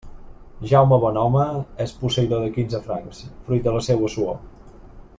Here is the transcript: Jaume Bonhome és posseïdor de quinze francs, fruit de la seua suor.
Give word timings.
Jaume 0.71 0.97
Bonhome 1.03 1.43
és 1.85 1.93
posseïdor 1.99 2.41
de 2.45 2.49
quinze 2.57 2.81
francs, 2.89 3.23
fruit 3.51 3.69
de 3.69 3.75
la 3.79 3.87
seua 3.91 4.11
suor. 4.17 4.43